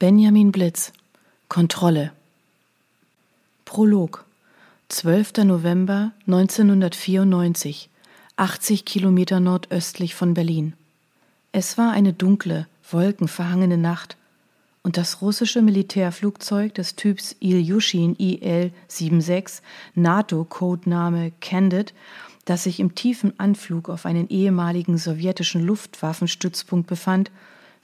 [0.00, 0.92] Benjamin Blitz
[1.48, 2.12] Kontrolle
[3.64, 4.26] Prolog
[4.90, 5.38] 12.
[5.38, 7.90] November 1994
[8.36, 10.74] 80 Kilometer nordöstlich von Berlin.
[11.50, 14.16] Es war eine dunkle, wolkenverhangene Nacht
[14.84, 19.62] und das russische Militärflugzeug des Typs Ilyushin IL-76,
[19.96, 21.92] NATO-Codename Candid,
[22.44, 27.32] das sich im tiefen Anflug auf einen ehemaligen sowjetischen Luftwaffenstützpunkt befand,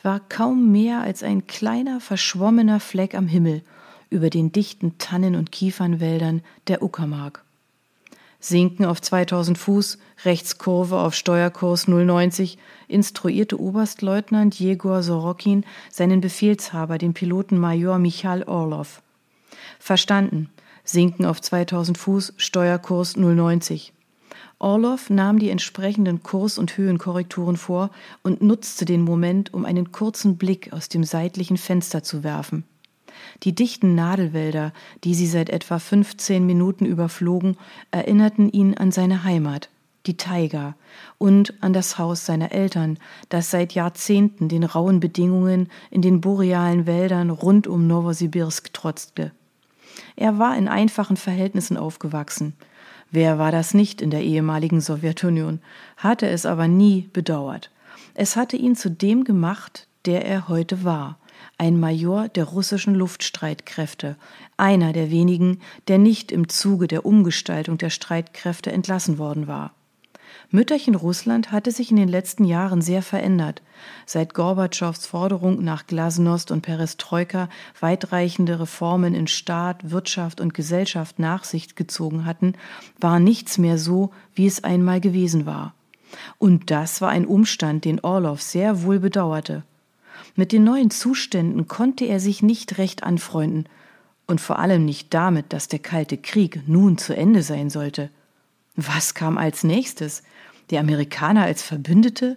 [0.05, 3.63] war kaum mehr als ein kleiner verschwommener Fleck am Himmel
[4.11, 7.43] über den dichten Tannen- und Kiefernwäldern der Uckermark.
[8.39, 12.59] Sinken auf 2000 Fuß, Rechtskurve auf Steuerkurs 090,
[12.89, 19.03] instruierte Oberstleutnant Jegor Sorokin seinen Befehlshaber, den Piloten Major Michal Orlov.
[19.79, 20.51] Verstanden.
[20.85, 23.94] Sinken auf 2000 Fuß, Steuerkurs 090.
[24.65, 27.91] Orlov nahm die entsprechenden Kurs- und Höhenkorrekturen vor
[28.23, 32.65] und nutzte den Moment, um einen kurzen Blick aus dem seitlichen Fenster zu werfen.
[33.43, 34.73] Die dichten Nadelwälder,
[35.05, 37.59] die sie seit etwa 15 Minuten überflogen,
[37.91, 39.69] erinnerten ihn an seine Heimat,
[40.07, 40.77] die Taiga,
[41.19, 46.87] und an das Haus seiner Eltern, das seit Jahrzehnten den rauen Bedingungen in den borealen
[46.87, 49.33] Wäldern rund um Nowosibirsk trotzte.
[50.17, 52.55] Er war in einfachen Verhältnissen aufgewachsen,
[53.15, 55.61] Wer war das nicht in der ehemaligen Sowjetunion,
[55.97, 57.71] hatte es aber nie bedauert.
[58.15, 61.17] Es hatte ihn zu dem gemacht, der er heute war,
[61.57, 64.17] ein Major der russischen Luftstreitkräfte,
[64.57, 69.73] einer der wenigen, der nicht im Zuge der Umgestaltung der Streitkräfte entlassen worden war.
[70.51, 73.63] Mütterchen Russland hatte sich in den letzten Jahren sehr verändert.
[74.07, 77.49] Seit Gorbatschows Forderung nach Glasnost und Perestroika
[77.81, 82.55] weitreichende Reformen in Staat, Wirtschaft und Gesellschaft nach sich gezogen hatten,
[83.01, 85.75] war nichts mehr so, wie es einmal gewesen war.
[86.39, 89.65] Und das war ein Umstand, den Orlov sehr wohl bedauerte.
[90.37, 93.69] Mit den neuen Zuständen konnte er sich nicht recht anfreunden,
[94.27, 98.11] und vor allem nicht damit, dass der Kalte Krieg nun zu Ende sein sollte.
[98.77, 100.23] Was kam als nächstes?
[100.71, 102.37] Die Amerikaner als Verbündete?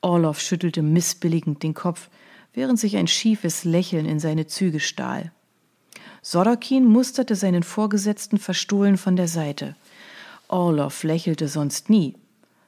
[0.00, 2.08] Orloff schüttelte missbilligend den Kopf,
[2.54, 5.32] während sich ein schiefes Lächeln in seine Züge stahl.
[6.22, 9.76] Sorokin musterte seinen Vorgesetzten verstohlen von der Seite.
[10.48, 12.14] Orloff lächelte sonst nie.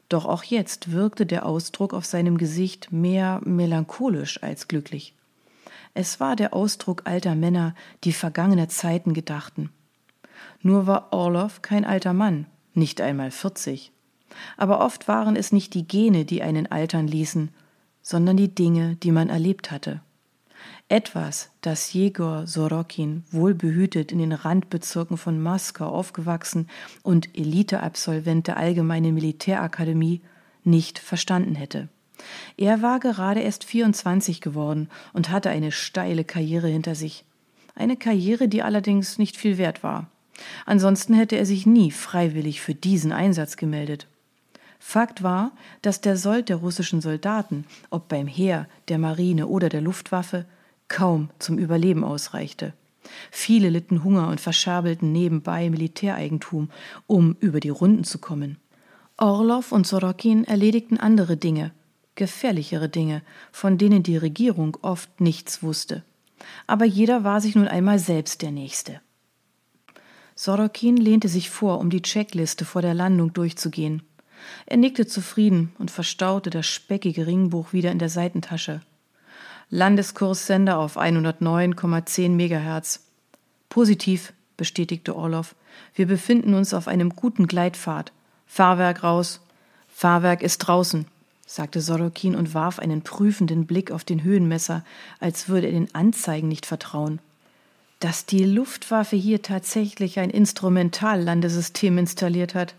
[0.09, 5.15] Doch auch jetzt wirkte der Ausdruck auf seinem Gesicht mehr melancholisch als glücklich.
[5.95, 7.75] Es war der Ausdruck alter Männer,
[8.05, 9.71] die vergangene Zeiten gedachten.
[10.63, 13.93] Nur war Orloff kein alter Mann, nicht einmal vierzig.
[14.57, 17.51] Aber oft waren es nicht die Gene, die einen altern ließen,
[18.03, 20.01] sondern die Dinge, die man erlebt hatte.
[20.89, 26.69] Etwas, das Jegor Sorokin, wohlbehütet in den Randbezirken von Moskau aufgewachsen
[27.03, 30.21] und Eliteabsolvent der Allgemeinen Militärakademie,
[30.65, 31.89] nicht verstanden hätte.
[32.57, 37.25] Er war gerade erst 24 geworden und hatte eine steile Karriere hinter sich.
[37.75, 40.11] Eine Karriere, die allerdings nicht viel wert war.
[40.67, 44.07] Ansonsten hätte er sich nie freiwillig für diesen Einsatz gemeldet.
[44.83, 45.53] Fakt war,
[45.83, 50.47] dass der Sold der russischen Soldaten, ob beim Heer, der Marine oder der Luftwaffe,
[50.89, 52.73] kaum zum Überleben ausreichte.
[53.31, 56.71] Viele litten Hunger und verscherbelten nebenbei Militäreigentum,
[57.07, 58.57] um über die Runden zu kommen.
[59.17, 61.73] Orlov und Sorokin erledigten andere Dinge,
[62.15, 66.03] gefährlichere Dinge, von denen die Regierung oft nichts wusste.
[66.67, 69.01] Aber jeder war sich nun einmal selbst der Nächste.
[70.35, 74.03] Sorokin lehnte sich vor, um die Checkliste vor der Landung durchzugehen.
[74.67, 78.81] Er nickte zufrieden und verstaute das speckige Ringbuch wieder in der Seitentasche.
[79.71, 83.05] Landeskurssender auf 109,10 Megahertz.
[83.69, 85.55] Positiv, bestätigte Orlov.
[85.95, 88.13] Wir befinden uns auf einem guten Gleitpfad.
[88.47, 89.41] Fahrwerk raus.
[89.89, 91.07] Fahrwerk ist draußen,
[91.47, 94.85] sagte Sorokin und warf einen prüfenden Blick auf den Höhenmesser,
[95.21, 97.21] als würde er den Anzeigen nicht vertrauen
[98.01, 102.75] dass die Luftwaffe hier tatsächlich ein Instrumentallandesystem installiert hat.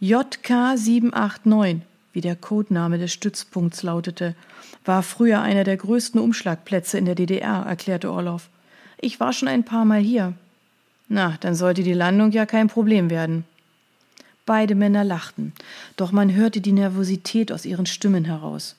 [0.00, 1.82] JK 789,
[2.12, 4.34] wie der Codename des Stützpunkts lautete,
[4.84, 8.48] war früher einer der größten Umschlagplätze in der DDR, erklärte Orloff.
[9.00, 10.34] Ich war schon ein paar Mal hier.
[11.08, 13.44] Na, dann sollte die Landung ja kein Problem werden.
[14.46, 15.52] Beide Männer lachten,
[15.96, 18.76] doch man hörte die Nervosität aus ihren Stimmen heraus.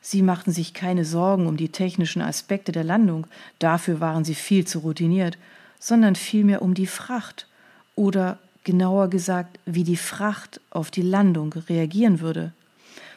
[0.00, 3.26] Sie machten sich keine Sorgen um die technischen Aspekte der Landung,
[3.58, 5.38] dafür waren sie viel zu routiniert,
[5.78, 7.46] sondern vielmehr um die Fracht
[7.94, 12.52] oder genauer gesagt, wie die Fracht auf die Landung reagieren würde.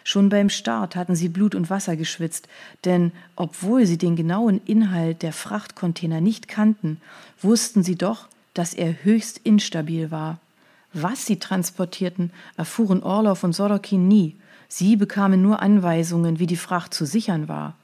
[0.04, 2.48] Schon beim Start hatten sie Blut und Wasser geschwitzt,
[2.86, 7.02] denn obwohl sie den genauen Inhalt der Frachtcontainer nicht kannten,
[7.42, 10.40] wussten sie doch, dass er höchst instabil war.
[10.94, 14.38] Was sie transportierten, erfuhren Orloff und Sorokin nie,
[14.70, 17.76] Sie bekamen nur Anweisungen, wie die Fracht zu sichern war.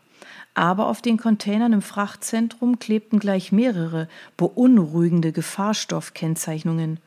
[0.53, 4.07] Aber auf den Containern im Frachtzentrum klebten gleich mehrere
[4.37, 6.99] beunruhigende Gefahrstoffkennzeichnungen.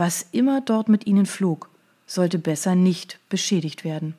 [0.00, 1.68] Was immer dort mit ihnen flog,
[2.06, 4.14] sollte besser nicht beschädigt werden.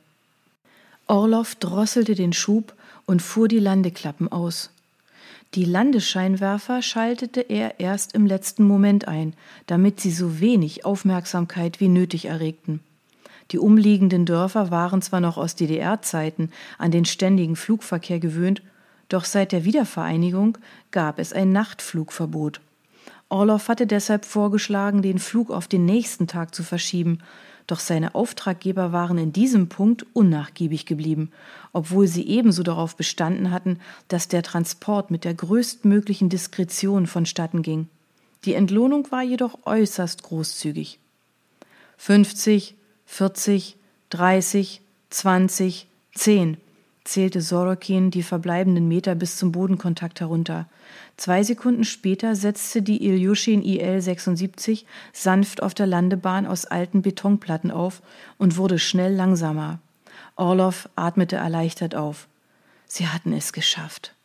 [1.08, 2.76] Orloff drosselte den Schub
[3.08, 4.70] und fuhr die Landeklappen aus.
[5.56, 9.34] Die Landescheinwerfer schaltete er erst im letzten Moment ein,
[9.66, 12.82] damit sie so wenig Aufmerksamkeit wie nötig erregten.
[13.50, 18.62] Die umliegenden Dörfer waren zwar noch aus DDR-Zeiten an den ständigen Flugverkehr gewöhnt,
[19.10, 20.60] doch seit der Wiedervereinigung
[20.92, 22.62] gab es ein Nachtflugverbot.
[23.32, 27.20] Orloff hatte deshalb vorgeschlagen, den Flug auf den nächsten Tag zu verschieben,
[27.66, 31.32] doch seine Auftraggeber waren in diesem Punkt unnachgiebig geblieben,
[31.72, 33.80] obwohl sie ebenso darauf bestanden hatten,
[34.10, 37.88] dass der Transport mit der größtmöglichen Diskretion vonstatten ging.
[38.44, 41.00] Die Entlohnung war jedoch äußerst großzügig.
[41.98, 42.76] 50,
[43.06, 43.78] 40,
[44.10, 46.58] 30, 20, 10
[47.04, 50.68] zählte Sorokin die verbleibenden Meter bis zum Bodenkontakt herunter.
[51.22, 58.02] Zwei Sekunden später setzte die Ilyushin IL-76 sanft auf der Landebahn aus alten Betonplatten auf
[58.40, 59.78] und wurde schnell langsamer.
[60.36, 62.28] Orlov atmete erleichtert auf.
[62.88, 64.16] Sie hatten es geschafft.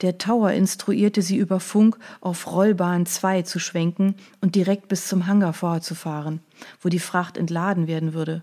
[0.00, 5.28] Der Tower instruierte sie über Funk, auf Rollbahn 2 zu schwenken und direkt bis zum
[5.28, 6.40] Hangar vorzufahren,
[6.80, 8.42] wo die Fracht entladen werden würde.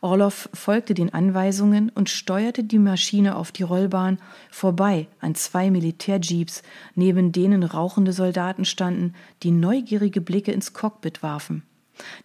[0.00, 4.18] Orloff folgte den Anweisungen und steuerte die Maschine auf die Rollbahn
[4.50, 6.62] vorbei an zwei Militärjeeps,
[6.94, 11.62] neben denen rauchende Soldaten standen, die neugierige Blicke ins Cockpit warfen.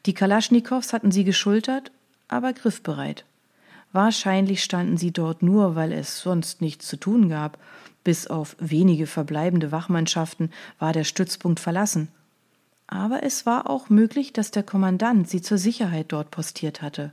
[0.05, 1.91] Die Kalaschnikows hatten sie geschultert,
[2.27, 3.25] aber griffbereit.
[3.93, 7.57] Wahrscheinlich standen sie dort nur, weil es sonst nichts zu tun gab.
[8.03, 12.09] Bis auf wenige verbleibende Wachmannschaften war der Stützpunkt verlassen.
[12.87, 17.11] Aber es war auch möglich, dass der Kommandant sie zur Sicherheit dort postiert hatte.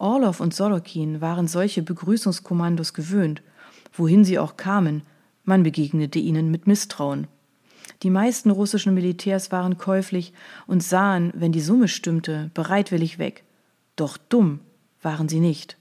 [0.00, 3.42] Orlov und Sorokin waren solche Begrüßungskommandos gewöhnt,
[3.92, 5.02] wohin sie auch kamen,
[5.44, 7.26] man begegnete ihnen mit Misstrauen.
[8.02, 10.32] Die meisten russischen Militärs waren käuflich
[10.66, 13.44] und sahen, wenn die Summe stimmte, bereitwillig weg.
[13.96, 14.60] Doch dumm
[15.02, 15.76] waren sie nicht.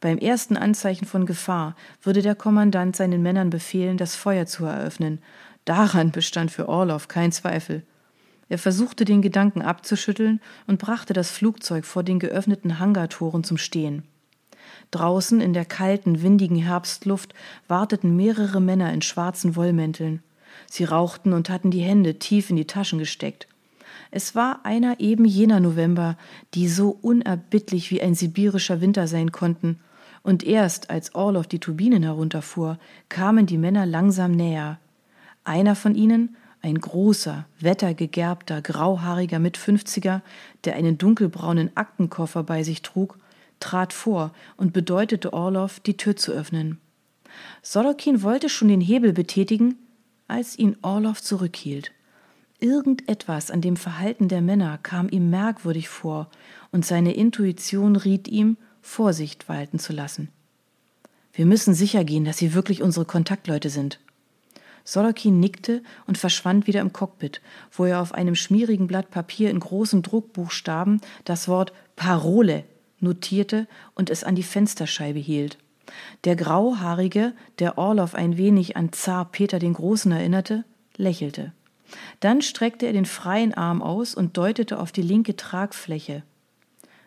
[0.00, 5.20] Beim ersten Anzeichen von Gefahr würde der Kommandant seinen Männern befehlen, das Feuer zu eröffnen.
[5.64, 7.84] Daran bestand für Orlov kein Zweifel.
[8.52, 14.02] Er versuchte den Gedanken abzuschütteln und brachte das Flugzeug vor den geöffneten Hangartoren zum Stehen.
[14.90, 17.32] Draußen in der kalten, windigen Herbstluft
[17.66, 20.22] warteten mehrere Männer in schwarzen Wollmänteln.
[20.66, 23.48] Sie rauchten und hatten die Hände tief in die Taschen gesteckt.
[24.10, 26.18] Es war einer eben jener November,
[26.52, 29.80] die so unerbittlich wie ein sibirischer Winter sein konnten,
[30.22, 32.78] und erst als Orloff die Turbinen herunterfuhr,
[33.08, 34.78] kamen die Männer langsam näher.
[35.42, 40.22] Einer von ihnen, ein großer, wettergegerbter, grauhaariger Mitfünfziger,
[40.64, 43.18] der einen dunkelbraunen Aktenkoffer bei sich trug,
[43.60, 46.78] trat vor und bedeutete Orlov, die Tür zu öffnen.
[47.62, 49.76] Sorokin wollte schon den Hebel betätigen,
[50.28, 51.92] als ihn Orlov zurückhielt.
[52.60, 56.30] Irgendetwas an dem Verhalten der Männer kam ihm merkwürdig vor,
[56.70, 60.28] und seine Intuition riet ihm, Vorsicht walten zu lassen.
[61.32, 63.98] Wir müssen sicher gehen, dass sie wirklich unsere Kontaktleute sind.
[64.84, 67.40] Sorokin nickte und verschwand wieder im Cockpit,
[67.70, 72.64] wo er auf einem schmierigen Blatt Papier in großen Druckbuchstaben das Wort Parole
[73.00, 75.58] notierte und es an die Fensterscheibe hielt.
[76.24, 80.64] Der Grauhaarige, der Orloff ein wenig an Zar Peter den Großen erinnerte,
[80.96, 81.52] lächelte.
[82.20, 86.22] Dann streckte er den freien Arm aus und deutete auf die linke Tragfläche.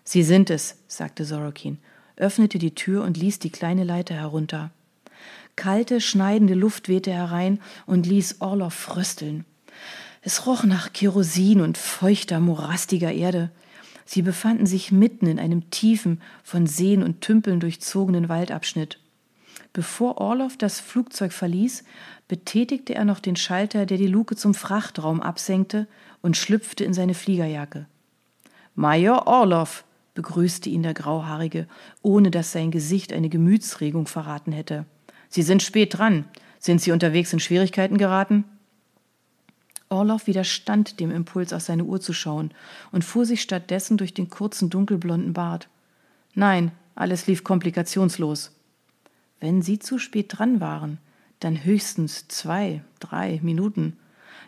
[0.03, 1.79] Sie sind es, sagte Sorokin,
[2.15, 4.71] öffnete die Tür und ließ die kleine Leiter herunter.
[5.55, 9.45] Kalte, schneidende Luft wehte herein und ließ Orloff frösteln.
[10.21, 13.51] Es roch nach Kerosin und feuchter, morastiger Erde.
[14.05, 18.99] Sie befanden sich mitten in einem tiefen, von Seen und Tümpeln durchzogenen Waldabschnitt.
[19.73, 21.83] Bevor Orloff das Flugzeug verließ,
[22.27, 25.87] betätigte er noch den Schalter, der die Luke zum Frachtraum absenkte,
[26.21, 27.85] und schlüpfte in seine Fliegerjacke.
[28.73, 29.85] Major Orloff,
[30.15, 31.67] begrüßte ihn der Grauhaarige,
[32.01, 34.85] ohne dass sein Gesicht eine Gemütsregung verraten hätte.
[35.35, 36.23] Sie sind spät dran.
[36.59, 38.45] Sind Sie unterwegs in Schwierigkeiten geraten?
[39.89, 42.51] Orloff widerstand dem Impuls, auf seine Uhr zu schauen
[42.93, 45.67] und fuhr sich stattdessen durch den kurzen dunkelblonden Bart.
[46.35, 48.53] Nein, alles lief komplikationslos.
[49.41, 50.99] Wenn Sie zu spät dran waren,
[51.41, 53.97] dann höchstens zwei, drei Minuten.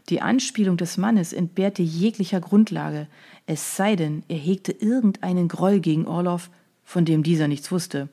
[0.08, 3.10] Die Anspielung des Mannes entbehrte jeglicher Grundlage,
[3.46, 6.50] es sei denn, er hegte irgendeinen Groll gegen Orloff,
[6.86, 8.08] von dem dieser nichts wusste.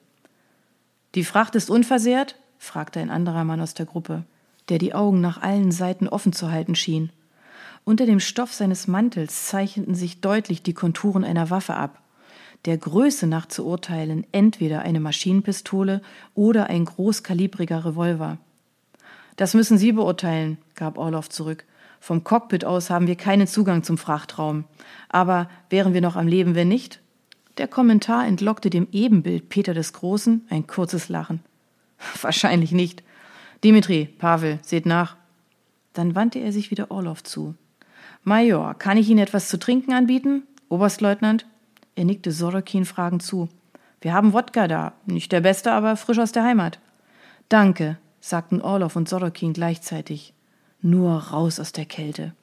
[1.14, 2.34] Die Fracht ist unversehrt?
[2.58, 4.24] Fragte ein anderer Mann aus der Gruppe,
[4.68, 7.10] der die Augen nach allen Seiten offen zu halten schien.
[7.84, 12.00] Unter dem Stoff seines Mantels zeichneten sich deutlich die Konturen einer Waffe ab.
[12.64, 16.00] der Größe nach zu urteilen, entweder eine Maschinenpistole
[16.34, 18.38] oder ein großkalibriger Revolver.
[19.36, 21.64] Das müssen Sie beurteilen, gab Orloff zurück.
[22.00, 24.64] Vom Cockpit aus haben wir keinen Zugang zum Frachtraum.
[25.08, 27.00] Aber wären wir noch am Leben, wenn nicht?
[27.58, 31.40] Der Kommentar entlockte dem Ebenbild Peter des Großen ein kurzes Lachen.
[32.22, 33.02] Wahrscheinlich nicht.
[33.62, 35.16] Dimitri, Pavel, seht nach.
[35.92, 37.54] Dann wandte er sich wieder Orloff zu.
[38.22, 40.42] Major, kann ich Ihnen etwas zu trinken anbieten?
[40.68, 41.46] Oberstleutnant?
[41.94, 43.48] Er nickte Sorokin fragend zu.
[44.00, 44.92] Wir haben Wodka da.
[45.06, 46.78] Nicht der beste, aber frisch aus der Heimat.
[47.48, 50.34] Danke, sagten Orloff und Sorokin gleichzeitig.
[50.80, 52.34] Nur raus aus der Kälte.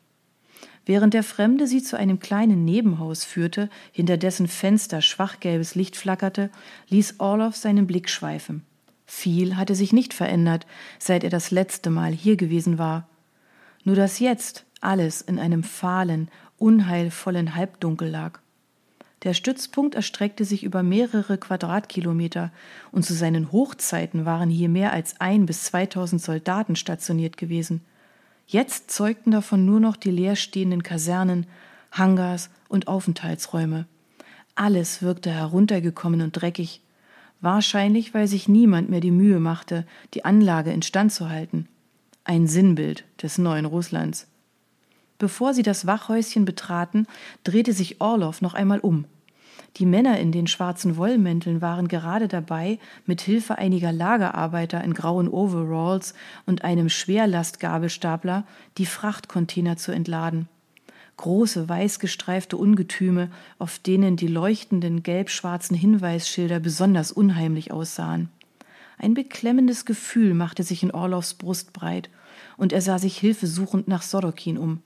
[0.86, 6.50] Während der Fremde sie zu einem kleinen Nebenhaus führte, hinter dessen Fenster schwachgelbes Licht flackerte,
[6.90, 8.64] ließ Orloff seinen Blick schweifen.
[9.14, 10.66] Viel hatte sich nicht verändert,
[10.98, 13.10] seit er das letzte Mal hier gewesen war.
[13.84, 18.40] Nur dass jetzt alles in einem fahlen, unheilvollen Halbdunkel lag.
[19.24, 22.52] Der Stützpunkt erstreckte sich über mehrere Quadratkilometer
[22.94, 27.82] und zu seinen Hochzeiten waren hier mehr als ein bis zweitausend Soldaten stationiert gewesen.
[28.48, 31.46] Jetzt zeugten davon nur noch die leerstehenden Kasernen,
[31.92, 33.86] Hangars und Aufenthaltsräume.
[34.56, 36.82] Alles wirkte heruntergekommen und dreckig.
[37.42, 41.68] Wahrscheinlich, weil sich niemand mehr die Mühe machte, die Anlage instand zu halten.
[42.24, 44.28] Ein Sinnbild des neuen Russlands.
[45.18, 47.08] Bevor sie das Wachhäuschen betraten,
[47.44, 49.06] drehte sich Orloff noch einmal um.
[49.78, 55.28] Die Männer in den schwarzen Wollmänteln waren gerade dabei, mit Hilfe einiger Lagerarbeiter in grauen
[55.28, 56.14] Overalls
[56.46, 58.46] und einem Schwerlastgabelstapler
[58.78, 60.48] die Frachtcontainer zu entladen.
[61.18, 68.30] Große weißgestreifte Ungetüme, auf denen die leuchtenden gelb-schwarzen Hinweisschilder besonders unheimlich aussahen.
[68.98, 72.10] Ein beklemmendes Gefühl machte sich in Orloffs Brust breit,
[72.58, 74.82] und er sah sich hilfesuchend nach Sorokin um.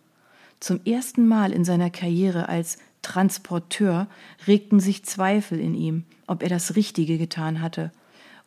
[0.60, 4.08] Zum ersten Mal in seiner Karriere als Transporteur
[4.48, 7.92] regten sich Zweifel in ihm, ob er das Richtige getan hatte.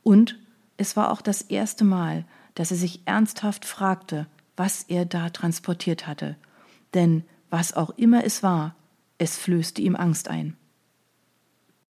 [0.02, 0.38] Und
[0.78, 6.06] es war auch das erste Mal, dass er sich ernsthaft fragte, was er da transportiert
[6.06, 6.37] hatte.
[6.94, 8.76] Denn was auch immer es war,
[9.17, 10.57] es flößte ihm Angst ein.